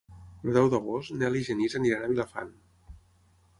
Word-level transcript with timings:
El 0.45 0.55
deu 0.59 0.69
d'agost 0.73 1.13
en 1.17 1.21
Nel 1.25 1.37
i 1.41 1.43
en 1.43 1.47
Genís 1.51 1.77
aniran 1.81 2.09
a 2.09 2.11
Vilafant. 2.15 2.53